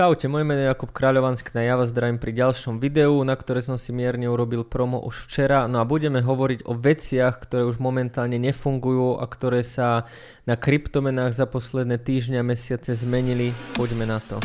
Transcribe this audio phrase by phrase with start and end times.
[0.00, 3.76] Čaute, moje meno je Jakub Kráľovanský ja vás zdravím pri ďalšom videu, na ktoré som
[3.76, 5.68] si mierne urobil promo už včera.
[5.68, 10.08] No a budeme hovoriť o veciach, ktoré už momentálne nefungujú a ktoré sa
[10.48, 13.52] na kryptomenách za posledné týždňa mesiace zmenili.
[13.76, 14.40] Poďme na to.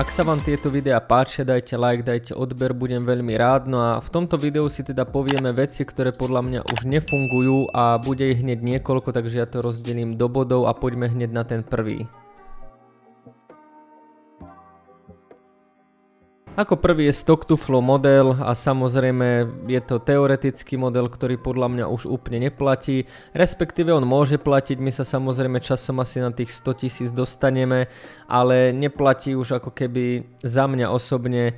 [0.00, 3.68] Ak sa vám tieto videá páčia, dajte like, dajte odber, budem veľmi rád.
[3.68, 8.00] No a v tomto videu si teda povieme veci, ktoré podľa mňa už nefungujú a
[8.00, 11.60] bude ich hneď niekoľko, takže ja to rozdelím do bodov a poďme hneď na ten
[11.60, 12.08] prvý.
[16.58, 21.70] Ako prvý je stock to flow model a samozrejme je to teoretický model, ktorý podľa
[21.70, 26.50] mňa už úplne neplatí, respektíve on môže platiť, my sa samozrejme časom asi na tých
[26.50, 27.86] 100 tisíc dostaneme,
[28.26, 31.54] ale neplatí už ako keby za mňa osobne e,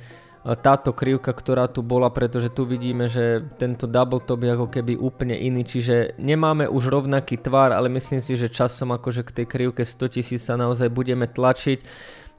[0.61, 4.93] táto krivka, ktorá tu bola, pretože tu vidíme, že tento double top je ako keby
[4.93, 9.45] úplne iný, čiže nemáme už rovnaký tvar, ale myslím si, že časom akože k tej
[9.49, 11.81] krivke 100 tisíc sa naozaj budeme tlačiť.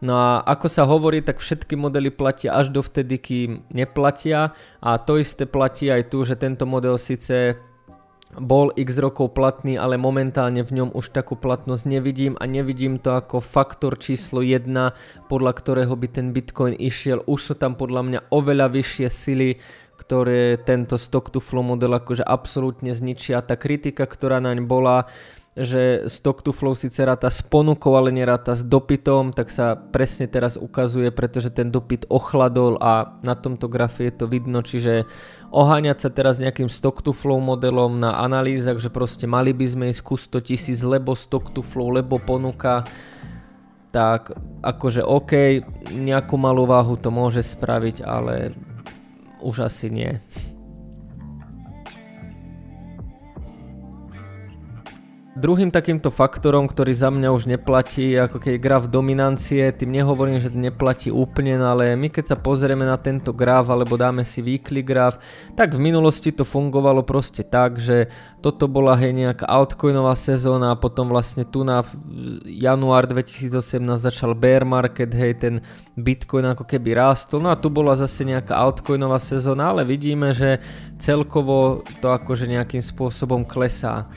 [0.04, 4.52] No a ako sa hovorí, tak všetky modely platia až dovtedy, kým neplatia
[4.84, 7.56] a to isté platí aj tu, že tento model síce
[8.36, 13.16] bol x rokov platný, ale momentálne v ňom už takú platnosť nevidím a nevidím to
[13.16, 14.68] ako faktor číslo 1,
[15.30, 17.24] podľa ktorého by ten Bitcoin išiel.
[17.24, 19.56] Už sú tam podľa mňa oveľa vyššie sily,
[19.94, 23.40] ktoré tento stock to flow model akože absolútne zničia.
[23.40, 25.06] Tá kritika, ktorá naň bola,
[25.54, 30.26] že stock to flow síce ráta s ponukou, ale neráta s dopytom, tak sa presne
[30.26, 35.06] teraz ukazuje, pretože ten dopyt ochladol a na tomto grafe je to vidno, čiže
[35.54, 39.84] oháňať sa teraz nejakým stock to flow modelom na analýzach, že proste mali by sme
[39.94, 42.82] ísť ku 100 tisíc, lebo stock to flow, lebo ponuka,
[43.94, 44.34] tak
[44.66, 45.62] akože OK,
[45.94, 48.58] nejakú malú váhu to môže spraviť, ale
[49.38, 50.18] už asi nie.
[55.44, 60.48] Druhým takýmto faktorom, ktorý za mňa už neplatí, ako keď graf dominancie, tým nehovorím, že
[60.48, 64.80] neplatí úplne, no ale my keď sa pozrieme na tento graf alebo dáme si weekly
[64.80, 65.20] graf,
[65.52, 68.08] tak v minulosti to fungovalo proste tak, že
[68.40, 71.84] toto bola hej nejaká altcoinová sezóna a potom vlastne tu na
[72.48, 75.60] január 2018 začal bear market, hej ten
[75.92, 80.56] Bitcoin ako keby rástol, no a tu bola zase nejaká altcoinová sezóna, ale vidíme, že
[80.96, 84.08] celkovo to akože nejakým spôsobom klesá.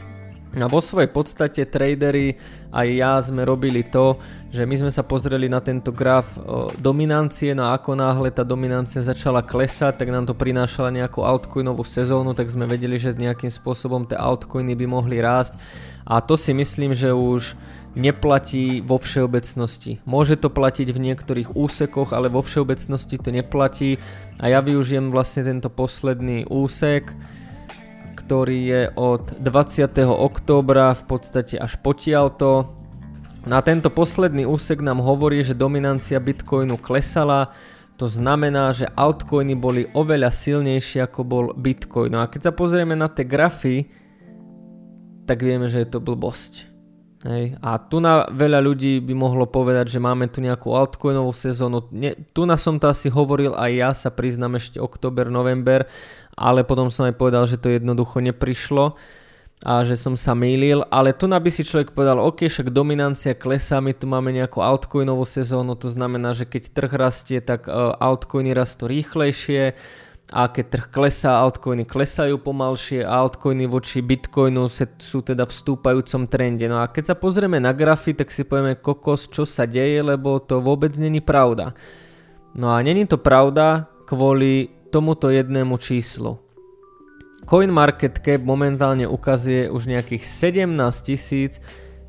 [0.56, 2.40] A vo svojej podstate tradery
[2.72, 4.16] aj ja sme robili to,
[4.48, 8.48] že my sme sa pozreli na tento graf o, dominancie, no a ako náhle tá
[8.48, 13.52] dominancia začala klesať, tak nám to prinášala nejakú altcoinovú sezónu, tak sme vedeli, že nejakým
[13.52, 15.60] spôsobom tie altcoiny by mohli rásť.
[16.08, 17.60] A to si myslím, že už
[17.98, 20.00] neplatí vo všeobecnosti.
[20.08, 24.00] Môže to platiť v niektorých úsekoch, ale vo všeobecnosti to neplatí.
[24.40, 27.12] A ja využijem vlastne tento posledný úsek,
[28.28, 29.88] ktorý je od 20.
[30.04, 32.76] októbra v podstate až potiaľto.
[33.48, 37.56] Na tento posledný úsek nám hovorí, že dominancia Bitcoinu klesala,
[37.96, 42.12] to znamená, že altcoiny boli oveľa silnejšie ako bol Bitcoin.
[42.12, 43.88] No a keď sa pozrieme na tie grafy,
[45.24, 46.77] tak vieme, že je to blbosť.
[47.28, 47.60] Hej.
[47.60, 51.84] A tu na veľa ľudí by mohlo povedať, že máme tu nejakú altcoinovú sezónu.
[51.92, 55.92] Ne, tu na som to asi hovoril aj ja, sa priznám ešte október, november
[56.38, 58.94] ale potom som aj povedal, že to jednoducho neprišlo
[59.66, 63.82] a že som sa mýlil, ale tu by si človek povedal, ok, však dominancia klesá,
[63.82, 68.54] my tu máme nejakú altcoinovú sezónu, to znamená, že keď trh rastie, tak uh, altcoiny
[68.54, 69.74] rastú rýchlejšie
[70.28, 74.68] a keď trh klesá, altcoiny klesajú pomalšie altcoiny voči bitcoinu
[75.00, 76.68] sú teda v stúpajúcom trende.
[76.68, 80.44] No a keď sa pozrieme na grafy, tak si povieme kokos, čo sa deje, lebo
[80.44, 81.72] to vôbec není pravda.
[82.60, 86.36] No a není to pravda kvôli tomuto jednému číslu.
[87.48, 90.68] CoinMarketCap momentálne ukazuje už nejakých 17
[91.08, 91.64] tisíc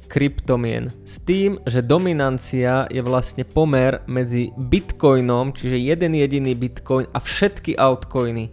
[0.09, 0.89] kryptomien.
[1.05, 7.77] S tým, že dominancia je vlastne pomer medzi bitcoinom, čiže jeden jediný bitcoin a všetky
[7.77, 8.51] altcoiny.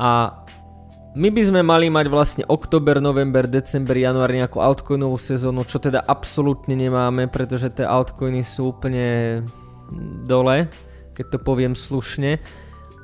[0.00, 0.40] A
[1.14, 6.02] my by sme mali mať vlastne október, november, december, január nejakú altcoinovú sezónu, čo teda
[6.02, 9.38] absolútne nemáme, pretože tie altcoiny sú úplne
[10.26, 10.66] dole,
[11.14, 12.42] keď to poviem slušne.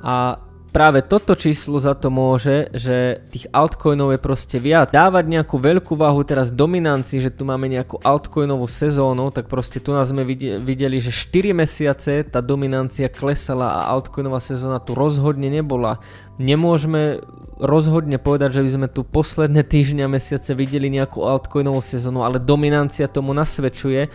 [0.03, 0.35] A
[0.71, 4.95] práve toto číslo za to môže, že tých altcoinov je proste viac.
[4.95, 9.91] Dávať nejakú veľkú váhu teraz dominancii, že tu máme nejakú altcoinovú sezónu, tak proste tu
[9.91, 10.23] nás sme
[10.63, 15.99] videli, že 4 mesiace tá dominancia klesala a altcoinová sezóna tu rozhodne nebola.
[16.39, 17.21] Nemôžeme
[17.61, 23.11] rozhodne povedať, že by sme tu posledné týždňa mesiace videli nejakú altcoinovú sezónu, ale dominancia
[23.11, 24.09] tomu nasvedčuje.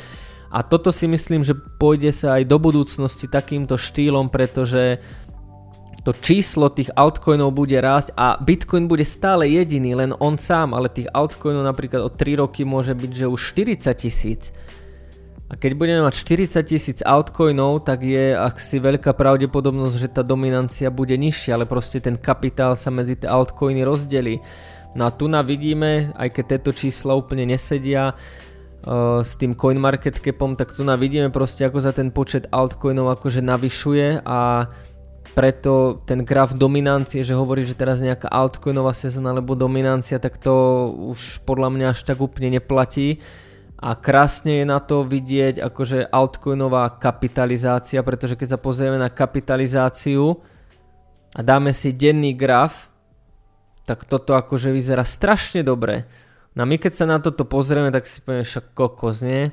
[0.47, 5.02] A toto si myslím, že pôjde sa aj do budúcnosti takýmto štýlom, pretože
[6.06, 10.87] to číslo tých altcoinov bude rásť a Bitcoin bude stále jediný, len on sám, ale
[10.87, 14.55] tých altcoinov napríklad o 3 roky môže byť, že už 40 tisíc.
[15.50, 20.94] A keď budeme mať 40 tisíc altcoinov, tak je asi veľká pravdepodobnosť, že tá dominancia
[20.94, 24.38] bude nižšia, ale proste ten kapitál sa medzi tie altcoiny rozdelí.
[24.94, 30.55] No a tu na vidíme, aj keď tieto čísla úplne nesedia, uh, s tým CoinMarketCapom,
[30.55, 34.70] tak tu na vidíme proste ako za ten počet altcoinov akože navyšuje a
[35.37, 40.88] preto ten graf dominancie, že hovorí, že teraz nejaká altcoinová sezóna alebo dominancia, tak to
[41.12, 43.21] už podľa mňa až tak úplne neplatí.
[43.77, 50.41] A krásne je na to vidieť akože altcoinová kapitalizácia, pretože keď sa pozrieme na kapitalizáciu
[51.37, 52.88] a dáme si denný graf,
[53.85, 56.09] tak toto akože vyzerá strašne dobre.
[56.56, 59.53] No a my keď sa na toto pozrieme, tak si povieme však kokos, nie?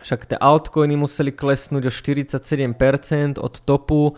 [0.00, 4.16] Však tie altcoiny museli klesnúť o 47% od topu,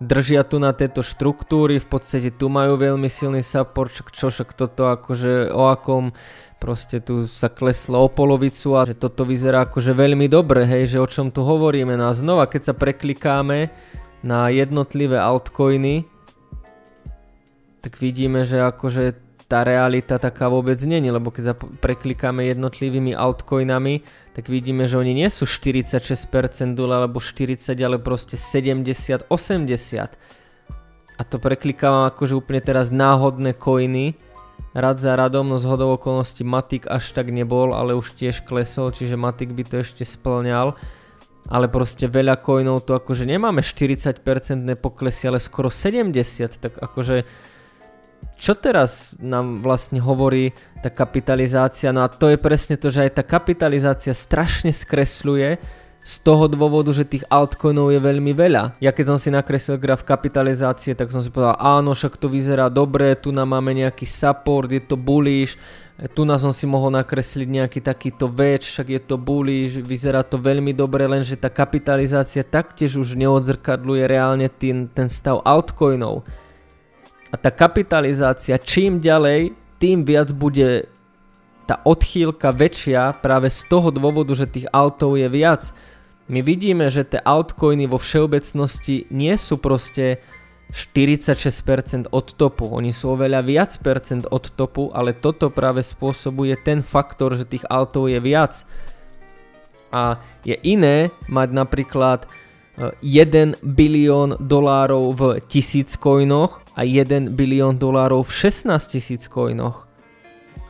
[0.00, 4.88] držia tu na tieto štruktúry, v podstate tu majú veľmi silný support, čo však toto
[4.88, 6.16] akože o akom
[6.60, 10.98] proste tu sa kleslo o polovicu a že toto vyzerá akože veľmi dobre, hej, že
[11.00, 11.96] o čom tu hovoríme.
[11.96, 13.72] No a znova, keď sa preklikáme
[14.20, 16.04] na jednotlivé altcoiny,
[17.80, 19.16] tak vidíme, že akože
[19.48, 24.04] tá realita taká vôbec není, lebo keď sa preklikáme jednotlivými altcoinami,
[24.40, 30.16] tak vidíme, že oni nie sú 46% dole alebo 40, ale proste 70, 80.
[31.20, 34.16] A to preklikávam akože úplne teraz náhodné coiny,
[34.72, 38.96] rad za radom, no z hodou okolností Matic až tak nebol, ale už tiež klesol,
[38.96, 40.72] čiže Matic by to ešte splňal.
[41.52, 44.24] Ale proste veľa coinov to akože nemáme 40%
[44.80, 46.16] poklesy, ale skoro 70,
[46.56, 47.28] tak akože
[48.40, 51.92] čo teraz nám vlastne hovorí tá kapitalizácia?
[51.92, 55.60] No a to je presne to, že aj tá kapitalizácia strašne skresľuje
[56.00, 58.80] z toho dôvodu, že tých altcoinov je veľmi veľa.
[58.80, 62.72] Ja keď som si nakreslil graf kapitalizácie, tak som si povedal, áno, však to vyzerá
[62.72, 65.60] dobre, tu nám máme nejaký support, je to bullish,
[66.16, 70.40] tu nás som si mohol nakresliť nejaký takýto väč, však je to bullish, vyzerá to
[70.40, 76.24] veľmi dobre, lenže tá kapitalizácia taktiež už neodzrkadluje reálne ten, ten stav altcoinov.
[77.30, 80.90] A tá kapitalizácia čím ďalej, tým viac bude
[81.70, 85.70] tá odchýlka väčšia práve z toho dôvodu, že tých altov je viac.
[86.26, 90.18] My vidíme, že tie altcoiny vo všeobecnosti nie sú proste
[90.70, 96.82] 46% od topu, oni sú oveľa viac percent od topu, ale toto práve spôsobuje ten
[96.82, 98.62] faktor, že tých altov je viac.
[99.90, 102.30] A je iné mať napríklad
[103.02, 109.86] 1 bilión dolárov v tisíc coinoch a 1 bilión dolárov v 16 tisíc coinoch.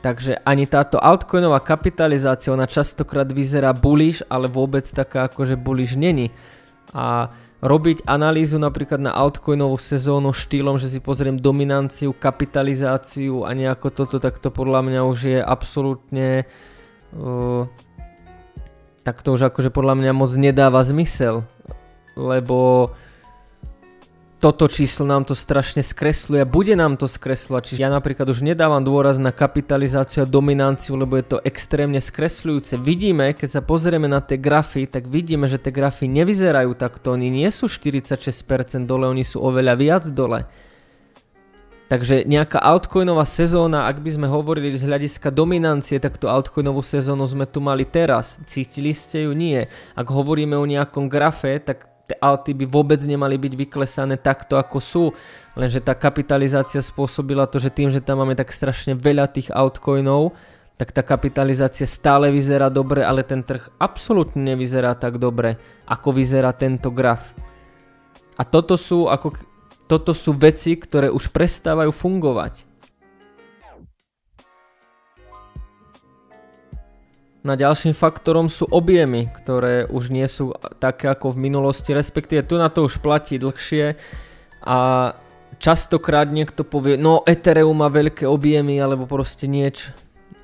[0.00, 6.32] Takže ani táto altcoinová kapitalizácia, ona častokrát vyzerá bullish, ale vôbec taká akože bullish není.
[6.96, 7.28] A
[7.60, 14.16] robiť analýzu napríklad na altcoinovú sezónu štýlom, že si pozriem dominanciu, kapitalizáciu a nejako toto,
[14.16, 16.48] tak to podľa mňa už je absolútne...
[17.12, 17.68] Uh,
[19.04, 21.44] tak to už akože podľa mňa moc nedáva zmysel
[22.20, 22.90] lebo
[24.40, 28.80] toto číslo nám to strašne skresluje, bude nám to skreslovať, čiže ja napríklad už nedávam
[28.80, 32.80] dôraz na kapitalizáciu a dominanciu, lebo je to extrémne skresľujúce.
[32.80, 37.28] Vidíme, keď sa pozrieme na tie grafy, tak vidíme, že tie grafy nevyzerajú takto, oni
[37.28, 40.48] nie sú 46% dole, oni sú oveľa viac dole.
[41.92, 47.26] Takže nejaká altcoinová sezóna, ak by sme hovorili z hľadiska dominancie, tak tú altcoinovú sezónu
[47.26, 48.38] sme tu mali teraz.
[48.46, 49.34] Cítili ste ju?
[49.34, 49.66] Nie.
[49.98, 55.04] Ak hovoríme o nejakom grafe, tak alty by vôbec nemali byť vyklesané takto ako sú,
[55.54, 60.34] lenže tá kapitalizácia spôsobila to, že tým, že tam máme tak strašne veľa tých altcoinov,
[60.80, 66.56] tak tá kapitalizácia stále vyzerá dobre, ale ten trh absolútne nevyzerá tak dobre, ako vyzerá
[66.56, 67.36] tento graf.
[68.40, 69.36] A toto sú, ako,
[69.84, 72.69] toto sú veci, ktoré už prestávajú fungovať.
[77.40, 82.60] Na ďalším faktorom sú objemy, ktoré už nie sú také ako v minulosti, respektíve tu
[82.60, 83.96] na to už platí dlhšie
[84.60, 84.78] a
[85.56, 89.88] častokrát niekto povie, no Ethereum má veľké objemy alebo proste nieč,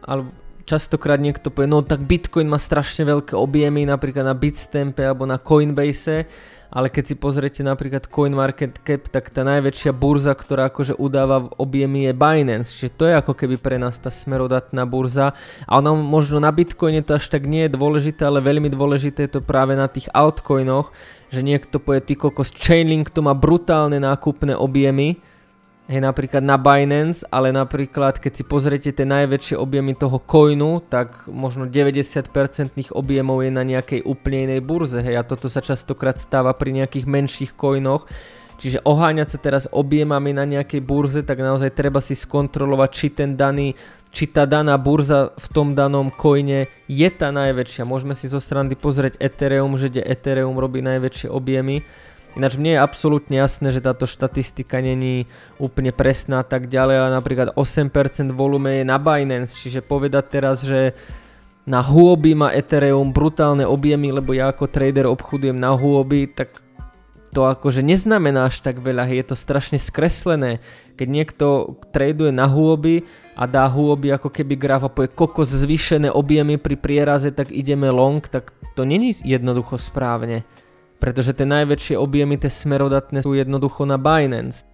[0.01, 0.33] alebo
[0.65, 5.37] častokrát niekto povie, no tak Bitcoin má strašne veľké objemy napríklad na Bitstampe alebo na
[5.37, 6.25] Coinbase
[6.71, 12.11] ale keď si pozriete napríklad CoinMarketCap, tak tá najväčšia burza, ktorá akože udáva v objemy
[12.11, 15.35] je Binance, čiže to je ako keby pre nás tá smerodatná burza.
[15.65, 19.39] A ona možno na Bitcoine to až tak nie je dôležité, ale veľmi dôležité je
[19.39, 20.91] to práve na tých altcoinoch,
[21.31, 25.19] že niekto povie, ty kokos, Chainlink to má brutálne nákupné objemy,
[25.87, 31.31] hej, napríklad na Binance, ale napríklad keď si pozriete tie najväčšie objemy toho coinu, tak
[31.31, 36.55] možno 90% objemov je na nejakej úplne inej burze, hej, a toto sa častokrát stáva
[36.55, 38.11] pri nejakých menších coinoch,
[38.59, 43.39] čiže oháňať sa teraz objemami na nejakej burze, tak naozaj treba si skontrolovať, či ten
[43.39, 43.75] daný
[44.17, 47.85] či tá daná burza v tom danom coine je tá najväčšia.
[47.85, 51.85] Môžeme si zo strany pozrieť Ethereum, že kde Ethereum robí najväčšie objemy,
[52.37, 55.25] Ináč mne je absolútne jasné, že táto štatistika není
[55.57, 57.89] úplne presná tak ďalej, ale napríklad 8%
[58.37, 60.93] volume je na Binance, čiže povedať teraz, že
[61.65, 66.61] na Huobi má Ethereum brutálne objemy, lebo ja ako trader obchodujem na Huobi, tak
[67.33, 70.61] to akože neznamená až tak veľa, je to strašne skreslené.
[71.01, 71.47] Keď niekto
[71.89, 76.77] traduje na Huobi a dá Huobi ako keby graf a povie kokos zvýšené objemy pri
[76.77, 80.45] prieraze, tak ideme long, tak to není jednoducho správne
[80.97, 84.65] pretože tie najväčšie objemy, tie smerodatné sú jednoducho na Binance.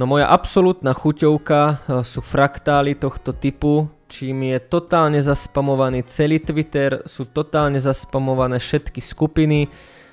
[0.00, 7.04] No moja absolútna chuťovka e, sú fraktály tohto typu, čím je totálne zaspamovaný celý Twitter,
[7.06, 9.70] sú totálne zaspamované všetky skupiny,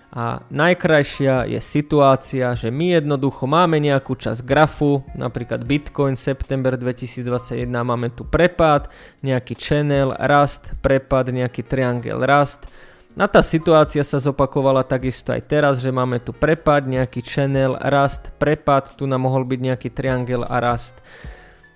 [0.09, 7.69] a najkrajšia je situácia, že my jednoducho máme nejakú časť grafu, napríklad Bitcoin september 2021
[7.69, 8.89] máme tu prepad,
[9.21, 12.65] nejaký channel, rast, prepad, nejaký triangel, rast.
[13.13, 18.33] A tá situácia sa zopakovala takisto aj teraz, že máme tu prepad, nejaký channel, rast,
[18.41, 20.97] prepad, tu nám mohol byť nejaký triangel a rast.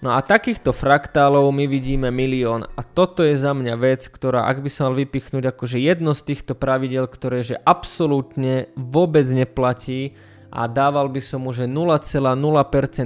[0.04, 4.60] No a takýchto fraktálov my vidíme milión a toto je za mňa vec, ktorá ak
[4.60, 10.20] by som mal vypichnúť akože jedno z týchto pravidel, ktoré že absolútne vôbec neplatí
[10.52, 12.20] a dával by som mu že 0,0%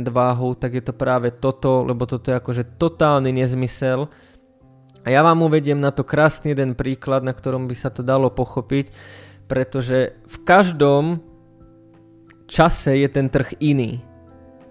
[0.10, 4.10] váhu, tak je to práve toto, lebo toto je akože totálny nezmysel.
[5.06, 8.34] A ja vám uvediem na to krásny jeden príklad, na ktorom by sa to dalo
[8.34, 8.90] pochopiť,
[9.46, 11.22] pretože v každom
[12.50, 14.07] čase je ten trh iný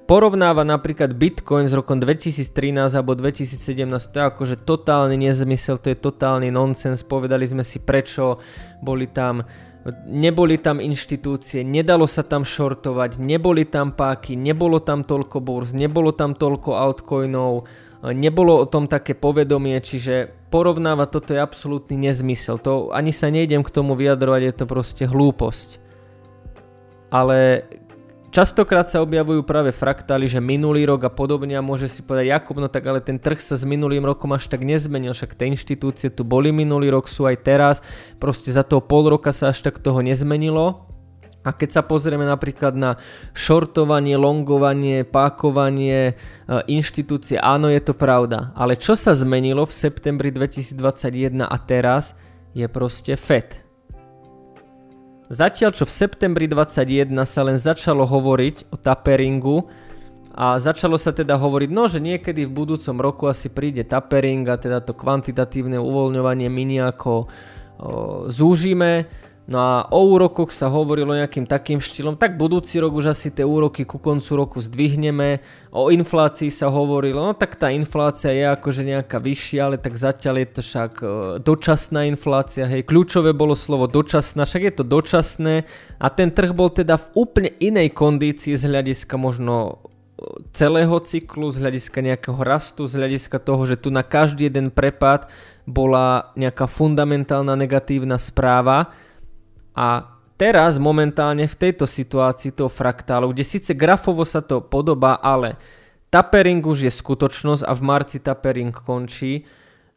[0.06, 5.98] porovnáva napríklad Bitcoin z rokom 2013 alebo 2017, to je akože totálny nezmysel, to je
[5.98, 8.38] totálny nonsens, povedali sme si prečo,
[8.80, 9.42] boli tam
[10.06, 16.10] neboli tam inštitúcie, nedalo sa tam shortovať, neboli tam páky, nebolo tam toľko burz, nebolo
[16.10, 17.70] tam toľko altcoinov,
[18.02, 22.58] nebolo o tom také povedomie, čiže porovnávať toto je absolútny nezmysel.
[22.66, 25.78] To ani sa nejdem k tomu vyjadrovať, je to proste hlúposť.
[27.14, 27.62] Ale
[28.34, 32.58] Častokrát sa objavujú práve fraktály, že minulý rok a podobne a môže si povedať Jakub,
[32.58, 36.10] no tak ale ten trh sa s minulým rokom až tak nezmenil, však tie inštitúcie
[36.10, 37.76] tu boli minulý rok, sú aj teraz,
[38.18, 40.86] proste za toho pol roka sa až tak toho nezmenilo.
[41.46, 42.98] A keď sa pozrieme napríklad na
[43.30, 46.14] shortovanie, longovanie, pákovanie, e,
[46.66, 48.50] inštitúcie, áno, je to pravda.
[48.58, 52.18] Ale čo sa zmenilo v septembri 2021 a teraz,
[52.50, 53.65] je proste FED.
[55.26, 59.66] Zatiaľ čo v septembri 21 sa len začalo hovoriť o taperingu
[60.36, 64.60] a začalo sa teda hovoriť, no že niekedy v budúcom roku asi príde tapering a
[64.60, 67.26] teda to kvantitatívne uvoľňovanie my nejako o,
[68.30, 69.10] zúžime,
[69.46, 73.46] No a o úrokoch sa hovorilo nejakým takým štýlom, tak budúci rok už asi tie
[73.46, 75.38] úroky ku koncu roku zdvihneme.
[75.70, 80.42] O inflácii sa hovorilo, no tak tá inflácia je akože nejaká vyššia, ale tak zatiaľ
[80.42, 81.06] je to však e,
[81.46, 85.62] dočasná inflácia, hej, kľúčové bolo slovo dočasná, však je to dočasné.
[86.02, 89.54] A ten trh bol teda v úplne inej kondícii z hľadiska možno
[90.18, 94.74] e, celého cyklu, z hľadiska nejakého rastu, z hľadiska toho, že tu na každý jeden
[94.74, 95.30] prepad
[95.70, 99.05] bola nejaká fundamentálna negatívna správa
[99.76, 105.60] a teraz momentálne v tejto situácii toho fraktálu, kde síce grafovo sa to podobá, ale
[106.08, 109.44] tapering už je skutočnosť a v marci tapering končí,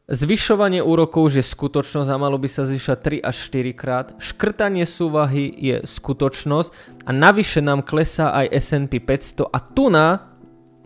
[0.10, 4.08] Zvyšovanie úrokov už je skutočnosť a malo by sa zvyšať 3 až 4 krát.
[4.18, 10.34] Škrtanie súvahy je skutočnosť a navyše nám klesá aj S&P 500 a tu na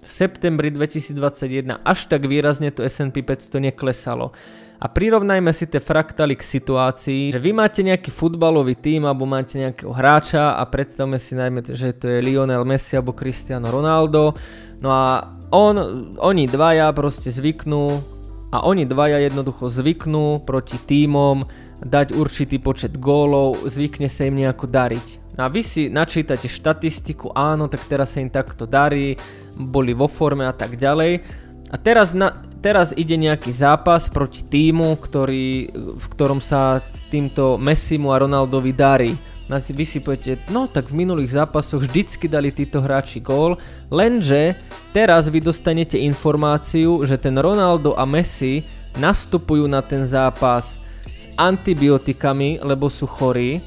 [0.04, 4.36] v septembri 2021 až tak výrazne to S&P 500 neklesalo.
[4.84, 9.56] A prirovnajme si tie fraktály k situácii, že vy máte nejaký futbalový tým alebo máte
[9.56, 14.36] nejakého hráča a predstavme si najmä, že to je Lionel Messi alebo Cristiano Ronaldo.
[14.84, 15.80] No a on,
[16.20, 18.04] oni dvaja proste zvyknú
[18.52, 21.48] a oni dvaja jednoducho zvyknú proti týmom
[21.80, 25.40] dať určitý počet gólov, zvykne sa im nejako dariť.
[25.40, 29.18] A vy si načítate štatistiku, áno, tak teraz sa im takto darí,
[29.56, 31.43] boli vo forme a tak ďalej.
[31.74, 38.13] A teraz, na, teraz ide nejaký zápas proti týmu, ktorý, v ktorom sa týmto Messimu
[38.13, 39.18] a Ronaldovi darí.
[39.50, 43.60] Vy si poviete, no tak v minulých zápasoch vždycky dali títo hráči gól,
[43.94, 44.58] lenže
[44.96, 48.65] teraz vy dostanete informáciu, že ten Ronaldo a Messi
[48.98, 50.82] nastupujú na ten zápas
[51.13, 53.62] s antibiotikami, lebo sú chorí,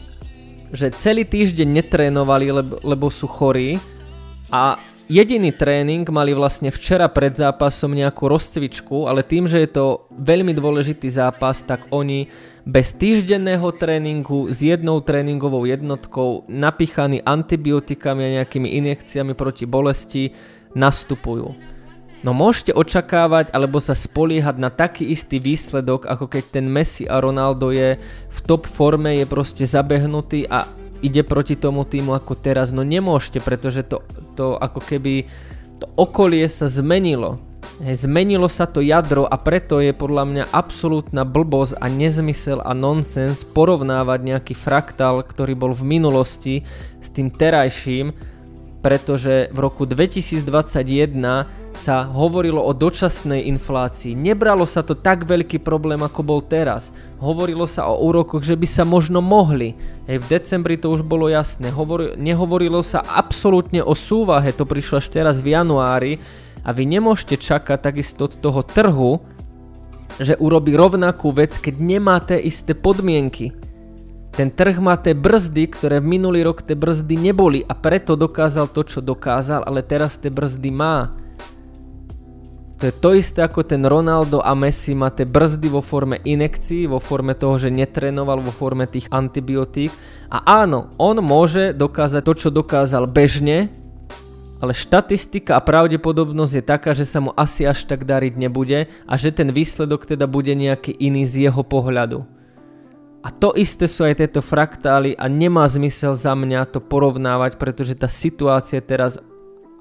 [0.75, 3.79] že celý týždeň netrénovali, lebo, lebo sú chorí
[4.51, 9.87] a jediný tréning mali vlastne včera pred zápasom nejakú rozcvičku, ale tým, že je to
[10.15, 12.27] veľmi dôležitý zápas, tak oni
[12.67, 20.35] bez týždenného tréningu s jednou tréningovou jednotkou napichaní antibiotikami a nejakými injekciami proti bolesti
[20.75, 21.55] nastupujú.
[22.27, 27.23] No môžete očakávať alebo sa spoliehať na taký istý výsledok, ako keď ten Messi a
[27.23, 30.67] Ronaldo je v top forme, je proste zabehnutý a
[31.03, 32.71] ide proti tomu týmu ako teraz.
[32.71, 34.05] No nemôžete, pretože to,
[34.39, 35.29] to ako keby
[35.77, 37.41] to okolie sa zmenilo.
[37.77, 42.73] Hej, zmenilo sa to jadro a preto je podľa mňa absolútna blbosť a nezmysel a
[42.73, 46.65] nonsens porovnávať nejaký fraktál, ktorý bol v minulosti
[47.05, 48.17] s tým terajším,
[48.87, 50.47] pretože v roku 2021
[51.75, 54.15] sa hovorilo o dočasnej inflácii.
[54.15, 56.95] Nebralo sa to tak veľký problém, ako bol teraz.
[57.19, 59.75] Hovorilo sa o úrokoch, že by sa možno mohli.
[60.07, 61.75] Hej, v decembri to už bolo jasné.
[61.75, 66.23] Hovor, nehovorilo sa absolútne o súvahe, to prišlo až teraz v januári.
[66.63, 69.19] A vy nemôžete čakať takisto od toho trhu,
[70.23, 73.66] že urobí rovnakú vec, keď nemáte isté podmienky.
[74.37, 78.69] Ten trh má tie brzdy, ktoré v minulý rok tie brzdy neboli a preto dokázal
[78.69, 81.17] to, čo dokázal, ale teraz tie brzdy má.
[82.77, 86.85] To je to isté ako ten Ronaldo a Messi má tie brzdy vo forme inekcií,
[86.85, 89.89] vo forme toho, že netrénoval, vo forme tých antibiotík.
[90.29, 93.73] A áno, on môže dokázať to, čo dokázal bežne,
[94.61, 99.15] ale štatistika a pravdepodobnosť je taká, že sa mu asi až tak dariť nebude a
[99.17, 102.36] že ten výsledok teda bude nejaký iný z jeho pohľadu.
[103.27, 107.99] A to isté sú aj tieto fraktály a nemá zmysel za mňa to porovnávať, pretože
[107.99, 109.19] tá situácia je teraz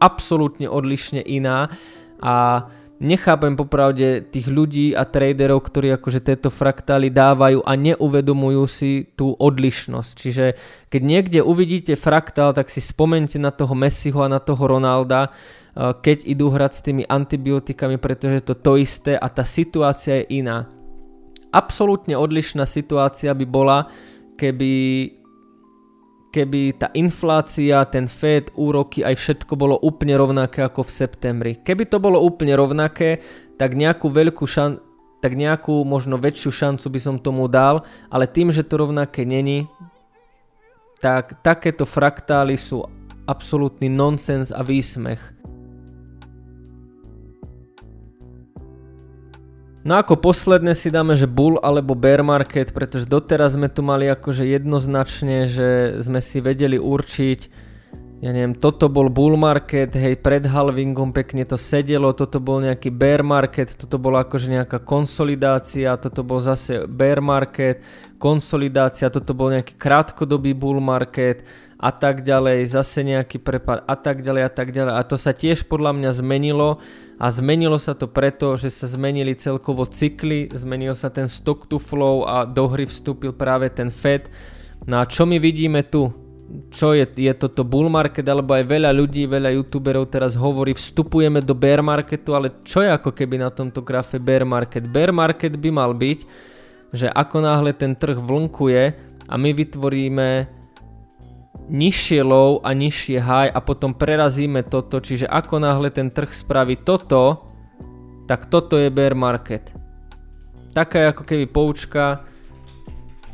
[0.01, 1.69] absolútne odlišne iná
[2.17, 9.11] a Nechápem popravde tých ľudí a traderov, ktorí akože tieto fraktály dávajú a neuvedomujú si
[9.19, 10.11] tú odlišnosť.
[10.15, 10.45] Čiže
[10.87, 15.91] keď niekde uvidíte fraktál, tak si spomente na toho Messiho a na toho Ronalda, eh,
[15.91, 20.71] keď idú hrať s tými antibiotikami, pretože to to isté a tá situácia je iná.
[21.55, 23.87] Absolútne odlišná situácia by bola,
[24.35, 24.73] keby
[26.35, 31.51] keby tá inflácia, ten Fed, úroky, aj všetko bolo úplne rovnaké ako v septembri.
[31.63, 33.23] Keby to bolo úplne rovnaké,
[33.55, 34.83] tak nejakú veľkú šan,
[35.23, 39.63] tak nejakú možno väčšiu šancu by som tomu dal, ale tým, že to rovnaké není,
[40.99, 42.83] tak takéto fraktály sú
[43.31, 45.44] absolútny nonsens a výsmech.
[49.85, 54.09] No ako posledné si dáme, že bull alebo bear market, pretože doteraz sme tu mali
[54.09, 57.39] akože jednoznačne, že sme si vedeli určiť,
[58.25, 62.89] ja neviem, toto bol bull market, hej, pred halvingom pekne to sedelo, toto bol nejaký
[62.89, 67.85] bear market, toto bola akože nejaká konsolidácia, toto bol zase bear market,
[68.17, 71.45] konsolidácia, toto bol nejaký krátkodobý bull market
[71.77, 74.97] a tak ďalej, zase nejaký prepad a tak ďalej a tak ďalej.
[74.97, 76.81] A to sa tiež podľa mňa zmenilo
[77.15, 81.79] a zmenilo sa to preto, že sa zmenili celkovo cykly, zmenil sa ten stock to
[81.79, 84.27] flow a do hry vstúpil práve ten Fed.
[84.83, 86.11] No a čo my vidíme tu?
[86.69, 91.41] Čo je, je toto bull market, alebo aj veľa ľudí, veľa youtuberov teraz hovorí, vstupujeme
[91.41, 94.85] do bear marketu, ale čo je ako keby na tomto grafe bear market?
[94.85, 96.19] Bear market by mal byť,
[96.93, 98.83] že ako náhle ten trh vlnkuje
[99.25, 100.27] a my vytvoríme
[101.69, 106.81] nižšie low a nižšie high a potom prerazíme toto, čiže ako náhle ten trh spraví
[106.85, 107.45] toto,
[108.29, 109.73] tak toto je bear market.
[110.73, 112.25] Taká ako keby poučka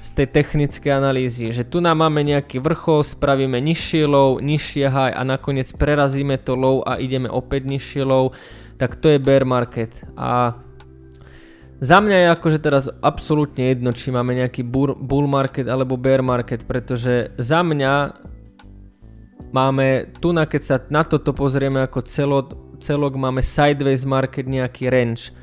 [0.01, 5.13] z tej technickej analýzy, že tu nám máme nejaký vrchol, spravíme nižšie low, nižšie high
[5.13, 8.33] a nakoniec prerazíme to low a ideme opäť nižšie low,
[8.81, 9.93] tak to je bear market.
[10.17, 10.57] A
[11.81, 14.61] za mňa je akože teraz absolútne jedno, či máme nejaký
[15.01, 18.21] bull market alebo bear market, pretože za mňa
[19.49, 24.93] máme tu, na, keď sa na toto pozrieme ako celok, celok, máme sideways market, nejaký
[24.93, 25.33] range.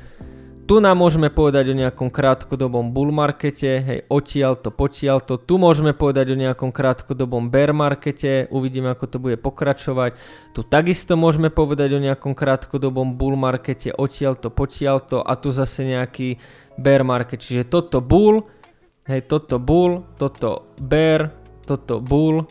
[0.69, 5.41] Tu nám môžeme povedať o nejakom krátkodobom bull markete, hej, odtiaľ to, potiaľ to.
[5.41, 10.13] Tu môžeme povedať o nejakom krátkodobom bear markete, uvidíme ako to bude pokračovať.
[10.53, 15.49] Tu takisto môžeme povedať o nejakom krátkodobom bull markete, odtiaľ to, potiaľ to a tu
[15.49, 16.37] zase nejaký
[16.77, 17.41] bear market.
[17.41, 18.45] Čiže toto bull,
[19.09, 21.33] hej, toto bull, toto bear,
[21.65, 22.45] toto bull,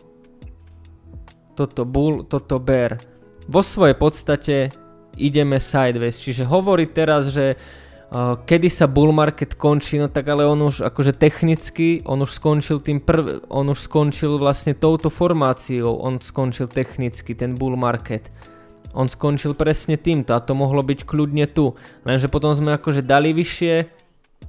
[1.55, 2.99] toto bull, toto bear.
[3.47, 4.75] Vo svojej podstate
[5.15, 7.55] ideme sideways, čiže hovorí teraz, že
[8.45, 12.81] kedy sa bull market končí, no tak ale on už akože technicky, on už skončil
[12.81, 18.33] tým prv, on už skončil vlastne touto formáciou, on skončil technicky ten bull market.
[18.97, 21.77] On skončil presne týmto a to mohlo byť kľudne tu.
[22.01, 23.85] Lenže potom sme akože dali vyššie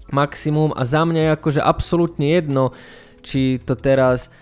[0.09, 2.73] maximum a za mňa je akože absolútne jedno,
[3.21, 4.33] či to teraz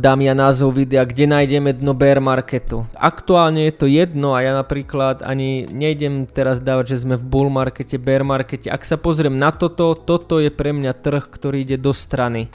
[0.00, 2.88] dám ja názov videa, kde nájdeme dno bear marketu.
[2.96, 7.52] Aktuálne je to jedno a ja napríklad ani nejdem teraz dávať, že sme v bull
[7.52, 8.72] markete, bear markete.
[8.72, 12.48] Ak sa pozriem na toto, toto je pre mňa trh, ktorý ide do strany.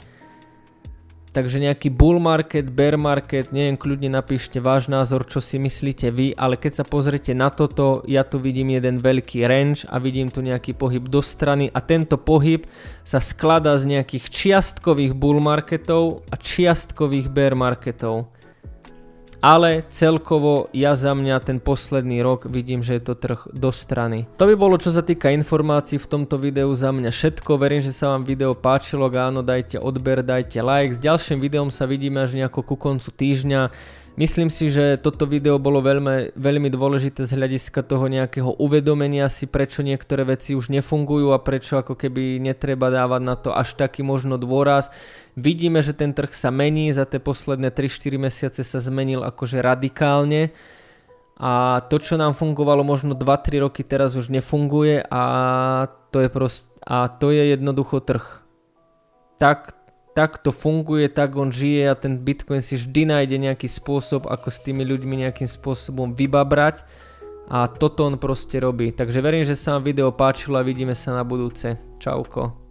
[1.36, 6.32] Takže nejaký bull market, bear market, neviem, kľudne napíšte váš názor, čo si myslíte vy,
[6.32, 10.40] ale keď sa pozrite na toto, ja tu vidím jeden veľký range a vidím tu
[10.40, 12.64] nejaký pohyb do strany a tento pohyb
[13.04, 18.32] sa skladá z nejakých čiastkových bull marketov a čiastkových bear marketov
[19.40, 24.24] ale celkovo ja za mňa ten posledný rok vidím, že je to trh do strany.
[24.40, 27.92] To by bolo čo sa týka informácií v tomto videu za mňa všetko, verím, že
[27.92, 32.36] sa vám video páčilo, áno dajte odber, dajte like, s ďalším videom sa vidíme až
[32.36, 33.72] nejako ku koncu týždňa.
[34.16, 39.44] Myslím si, že toto video bolo veľmi, veľmi dôležité z hľadiska toho nejakého uvedomenia si,
[39.44, 44.00] prečo niektoré veci už nefungujú a prečo ako keby netreba dávať na to až taký
[44.00, 44.88] možno dôraz.
[45.36, 50.48] Vidíme, že ten trh sa mení, za tie posledné 3-4 mesiace sa zmenil akože radikálne
[51.36, 55.22] a to, čo nám fungovalo možno 2-3 roky, teraz už nefunguje a
[56.08, 58.24] to je, prost, a to je jednoducho trh.
[59.36, 59.76] Tak
[60.16, 64.48] tak to funguje, tak on žije a ten Bitcoin si vždy nájde nejaký spôsob, ako
[64.48, 66.88] s tými ľuďmi nejakým spôsobom vybabrať
[67.52, 68.96] a toto on proste robí.
[68.96, 71.76] Takže verím, že sa vám video páčilo a vidíme sa na budúce.
[72.00, 72.65] Čauko.